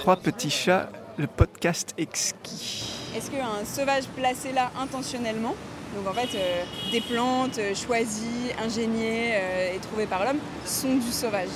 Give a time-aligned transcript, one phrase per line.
[0.00, 0.88] Trois petits chats,
[1.18, 2.90] le podcast exquis.
[3.14, 5.54] Est-ce qu'un sauvage placé là intentionnellement,
[5.94, 10.94] donc en fait euh, des plantes euh, choisies, ingéniées euh, et trouvées par l'homme, sont
[10.94, 11.50] du sauvage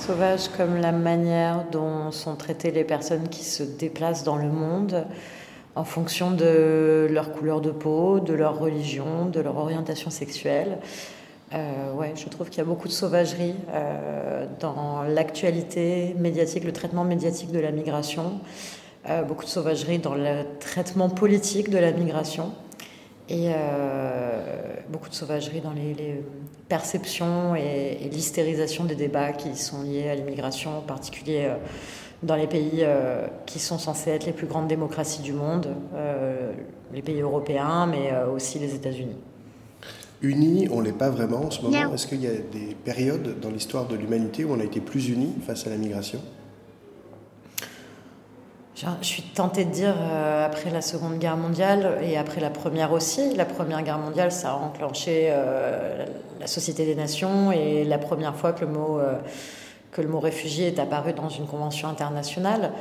[0.00, 5.06] Sauvage comme la manière dont sont traitées les personnes qui se déplacent dans le monde
[5.76, 10.78] en fonction de leur couleur de peau, de leur religion, de leur orientation sexuelle.
[11.54, 17.04] Euh, je trouve qu'il y a beaucoup de sauvagerie euh, dans l'actualité médiatique, le traitement
[17.04, 18.40] médiatique de la migration,
[19.08, 22.52] euh, beaucoup de sauvagerie dans le traitement politique de la migration
[23.30, 23.52] et
[24.90, 26.22] beaucoup de sauvagerie dans les,
[26.68, 31.48] perceptions et, et l'hystérisation des débats qui sont liés à l'immigration, en particulier
[32.22, 32.84] dans les pays
[33.46, 35.68] qui sont censés être les plus grandes démocraties du monde,
[36.92, 39.16] les pays européens, mais aussi les États-Unis.
[40.24, 41.94] Unis, on ne l'est pas vraiment en ce moment.
[41.94, 45.08] Est-ce qu'il y a des périodes dans l'histoire de l'humanité où on a été plus
[45.08, 46.20] unis face à la migration?
[49.00, 52.92] Je suis tentée de dire euh, après la Seconde Guerre mondiale et après la Première
[52.92, 53.34] aussi.
[53.34, 56.04] La Première Guerre mondiale, ça a enclenché euh,
[56.40, 59.14] la Société des Nations et la première fois que le mot, euh,
[59.92, 62.72] que le mot réfugié est apparu dans une convention internationale.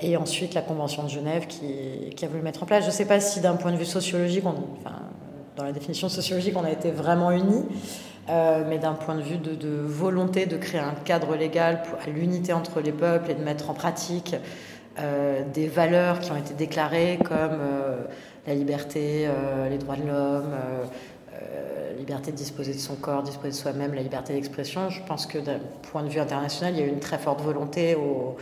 [0.00, 2.82] et ensuite la Convention de Genève qui, qui, a voulu le mettre en place.
[2.82, 4.96] Je ne sais pas si d'un point de vue sociologique, on, enfin,
[5.60, 7.64] dans la définition sociologique, on a été vraiment unis.
[8.28, 12.06] Euh, mais d'un point de vue de, volonté de créer un cadre légal pour, à
[12.06, 14.36] l'unité entre les peuples et de mettre en pratique
[14.98, 17.96] euh, des valeurs qui ont été déclarées comme euh,
[18.46, 19.26] la liberté,
[19.68, 20.52] les droits de l'homme,
[21.32, 25.26] la liberté de disposer de son corps, disposer de soi-même, la liberté d'expression, je pense
[25.26, 25.58] que d'un
[25.90, 28.36] point de vue international, il y a eu une très forte volonté au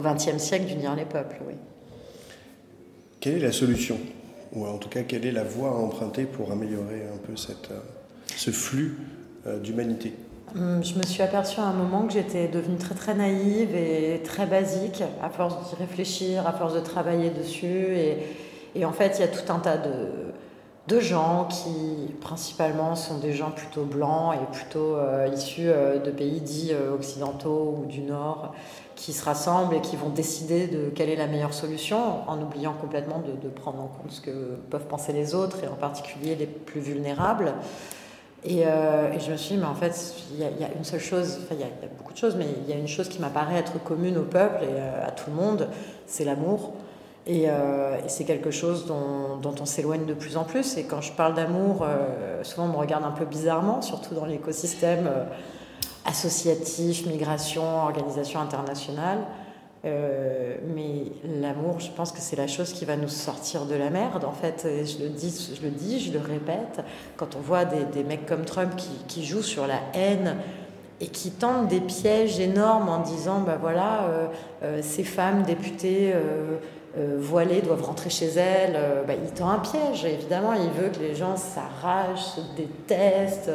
[0.00, 1.36] XXe siècle d'unir les peuples.
[3.20, 3.98] Quelle est la solution?
[4.54, 7.70] Ou en tout cas quelle est la voie à emprunter pour améliorer un peu cette,
[7.70, 7.80] euh,
[8.36, 8.98] ce flux
[9.46, 10.12] euh, d'humanité?
[10.56, 14.20] Hum, je me suis aperçue à un moment que j'étais devenue très très naïve et
[14.22, 17.66] très basique à force d'y réfléchir, à force de travailler dessus.
[17.66, 18.18] Et,
[18.76, 19.90] et, en fait, il y a tout un tas de,
[20.88, 26.40] de gens qui principalement sont des gens plutôt blancs et plutôt euh, issus de pays
[26.40, 28.52] dits occidentaux ou du Nord
[28.96, 32.74] qui se rassemblent et qui vont décider de quelle est la meilleure solution, en oubliant
[32.74, 36.46] complètement de, prendre en compte ce que peuvent penser les autres, et en particulier les
[36.46, 37.54] plus vulnérables.
[38.44, 41.38] Et, euh, je me suis dit, mais en fait, il y, a une seule chose,
[41.42, 43.56] enfin, il y, a beaucoup de choses, mais il y a une chose qui m'apparaît
[43.56, 45.68] être commune au peuple et euh, à tout le monde,
[46.06, 46.72] c'est l'amour.
[47.28, 50.76] Euh, et, c'est quelque chose dont, on s'éloigne de plus en plus.
[50.76, 51.86] Et quand je parle d'amour,
[52.42, 55.10] souvent on me regarde un peu bizarrement, surtout dans l'écosystème
[56.04, 59.18] associatif, migration, organisation internationale.
[59.84, 63.90] Euh, mais l'amour, je pense que c'est la chose qui va nous sortir de la
[63.90, 64.24] merde.
[64.24, 66.82] En fait, je le dis, je le, dis, je le répète,
[67.16, 70.36] quand on voit des, mecs comme Trump qui, qui, jouent sur la haine
[71.00, 74.26] et qui tentent des pièges énormes en disant, ben voilà, euh,
[74.62, 76.14] euh, ces femmes députées
[77.18, 80.04] voilées doivent rentrer chez elles, bah, il tend un piège.
[80.04, 83.50] Évidemment, il veut que les gens s'arrachent, se détestent.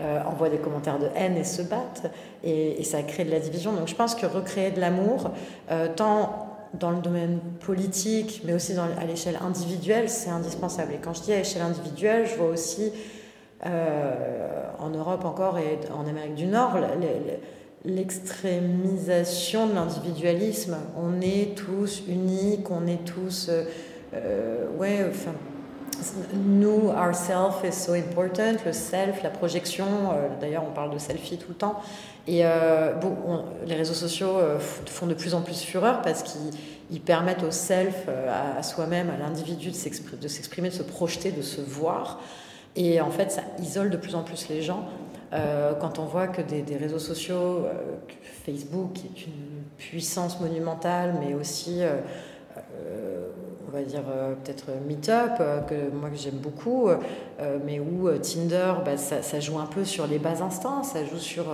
[0.00, 2.10] Euh, envoient des commentaires de haine et se battent,
[2.42, 3.74] et, ça crée de la division.
[3.74, 5.30] Donc je pense que recréer de l'amour,
[5.70, 10.94] euh, tant dans le domaine politique, mais aussi à l'échelle individuelle, c'est indispensable.
[10.94, 12.92] Et quand je dis à l'échelle individuelle, je vois aussi
[13.66, 16.78] euh, en Europe encore et en Amérique du Nord
[17.84, 20.76] l'extrémisation de l'individualisme.
[20.96, 23.50] On est tous uniques, on est tous...
[24.78, 25.32] ouais, enfin
[26.34, 31.36] nous, ourself is so important, le self, la projection, euh, d'ailleurs on parle de selfie
[31.36, 31.80] tout le temps,
[32.26, 37.00] et euh, bon, les réseaux sociaux euh, font de plus en plus fureur parce qu'ils
[37.00, 42.20] permettent au self, à, soi-même, à l'individu de s'exprimer, de, se projeter, de se voir,
[42.76, 44.88] et en fait ça isole de plus en plus les gens.
[45.32, 47.66] Quand on voit que des, réseaux sociaux,
[48.44, 51.82] Facebook est une puissance monumentale, mais aussi
[53.70, 58.74] on va dire euh, peut-être Meetup, euh, que moi j'aime beaucoup, euh, mais où Tinder,
[58.84, 61.44] bah, ça, joue un peu sur les bas instincts, ça joue sur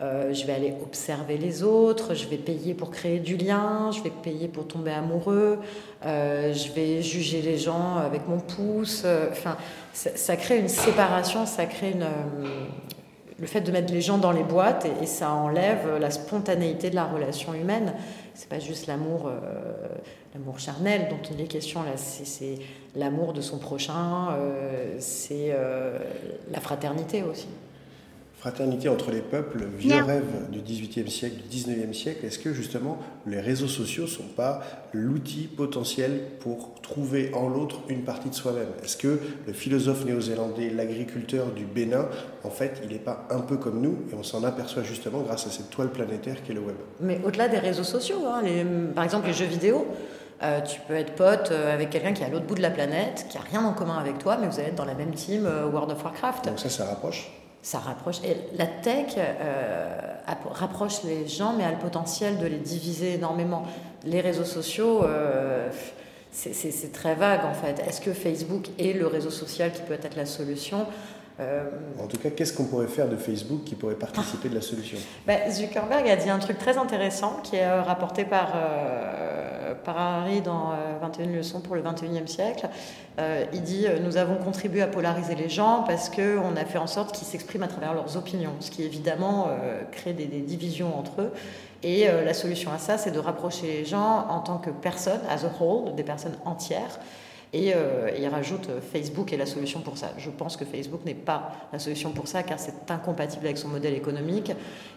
[0.00, 4.10] je vais aller observer les autres, je vais payer pour créer du lien, je vais
[4.10, 5.58] payer pour tomber amoureux,
[6.02, 9.06] je vais juger les gens avec mon pouce.
[9.30, 9.56] Enfin,
[9.94, 12.06] ça, crée une séparation, ça crée une,
[13.38, 16.94] le fait de mettre les gens dans les boîtes et, ça enlève la spontanéité de
[16.94, 17.94] la relation humaine.
[18.34, 19.88] C'est pas juste l'amour, euh,
[20.34, 21.96] l'amour charnel dont il est question là.
[21.96, 22.58] C'est,
[22.94, 25.98] l'amour de son prochain, euh, c'est euh,
[26.50, 27.48] la fraternité aussi.
[28.44, 32.98] Fraternité entre les peuples, vieux rêve du XVIIIe siècle, du XIXe siècle, est-ce que justement
[33.26, 34.60] les réseaux sociaux ne sont pas
[34.92, 38.68] l'outil potentiel pour trouver en l'autre une partie de soi-même?
[38.84, 42.06] Est-ce que le philosophe néo-zélandais, l'agriculteur du Bénin,
[42.44, 45.46] en fait, il n'est pas un peu comme nous et on s'en aperçoit justement grâce
[45.46, 46.76] à cette toile planétaire qu'est le web?
[47.00, 48.42] Mais au-delà des réseaux sociaux, hein,
[48.94, 49.86] par exemple les jeux vidéo,
[50.42, 52.70] euh, tu peux être pote euh, avec quelqu'un qui est à l'autre bout de la
[52.70, 55.12] planète, qui a rien en commun avec toi, mais vous allez être dans la même
[55.12, 56.44] team euh, World of Warcraft.
[56.44, 57.30] Donc ça, ça rapproche?
[57.64, 58.18] Ça rapproche.
[58.22, 59.16] Et la tech
[60.52, 63.64] rapproche les gens, mais a le potentiel de les diviser énormément.
[64.04, 65.02] Les réseaux sociaux,
[66.30, 67.82] c'est très vague en fait.
[67.88, 70.86] Est-ce que Facebook est le réseau social qui peut être la solution?
[71.40, 71.64] Euh,
[72.00, 74.98] en tout cas, qu'est-ce qu'on pourrait faire de Facebook qui pourrait participer de la solution?
[75.26, 78.52] Bah, Zuckerberg a dit un truc très intéressant qui est euh, rapporté par,
[80.26, 82.68] euh, dans 21 leçons pour le 21e siècle.
[83.52, 87.14] il dit Nous avons contribué à polariser les gens parce qu'on a fait en sorte
[87.14, 89.48] qu'ils s'expriment à travers leurs opinions, ce qui évidemment
[89.92, 91.32] crée des, des, divisions entre eux.
[91.82, 95.44] Et la solution à ça, c'est de rapprocher les gens en tant que personnes, as
[95.44, 96.98] a whole, des personnes entières.
[97.54, 100.10] Et euh, il rajoute euh, Facebook est la solution pour ça.
[100.18, 103.68] Je pense que Facebook n'est pas la solution pour ça car c'est incompatible avec son
[103.68, 104.50] modèle économique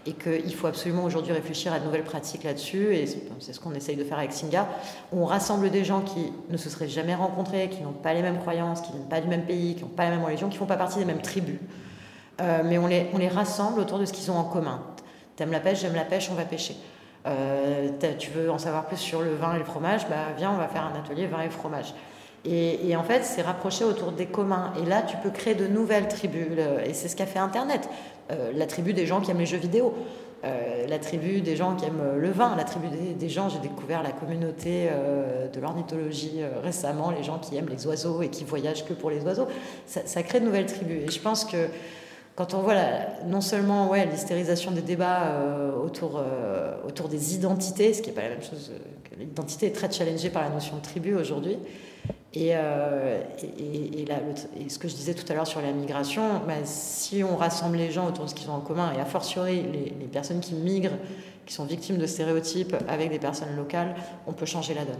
[0.07, 2.95] et qu'il faut absolument aujourd'hui réfléchir à de nouvelles pratiques là-dessus.
[2.95, 4.67] Et c'est ce qu'on essaye de faire avec Singa.
[5.11, 8.39] On rassemble des gens qui ne se seraient jamais rencontrés, qui n'ont pas les mêmes
[8.39, 10.59] croyances, qui viennent pas du même pays, qui n'ont pas la même religion, qui ne
[10.59, 11.59] font pas partie des mêmes tribus.
[12.41, 14.81] Euh, mais on les, on les rassemble autour de ce qu'ils ont en commun.
[15.35, 16.75] T'aimes la pêche, j'aime la pêche, on va pêcher.
[18.17, 20.67] tu veux en savoir plus sur le vin et le fromage, bah viens, on va
[20.67, 21.93] faire un atelier vin et fromage.
[22.49, 24.71] Et, en fait, c'est rapproché autour des communs.
[24.81, 26.47] Et là, tu peux créer de nouvelles tribus.
[26.85, 27.89] Et c'est ce qu'a fait Internet.
[28.31, 29.93] Euh, la tribu des gens qui aiment les jeux vidéo.
[30.45, 34.03] Euh, la tribu des gens qui aiment le vin, la tribu des, gens, j'ai découvert
[34.03, 38.85] la communauté euh, de l'ornithologie récemment, les gens qui aiment les oiseaux et qui voyagent
[38.85, 39.47] que pour les oiseaux,
[39.85, 41.03] ça, crée de nouvelles tribus.
[41.07, 41.67] Et je pense que
[42.35, 42.75] quand on voit
[43.25, 45.41] non seulement ouais, l'hystérisation des débats
[45.83, 46.21] autour,
[46.87, 48.71] autour des identités, ce qui n'est pas la même chose,
[49.17, 51.57] l'identité est très challengée par la notion de tribu aujourd'hui,
[52.35, 54.05] euh, et, et,
[54.61, 57.77] et, ce que je disais tout à l'heure sur la migration, bah, si on rassemble
[57.77, 60.39] les gens autour de ce qu'ils ont en commun, et a fortiori les, les, personnes
[60.39, 60.97] qui migrent,
[61.45, 63.95] qui sont victimes de stéréotypes avec des personnes locales,
[64.27, 64.95] on peut changer la donne.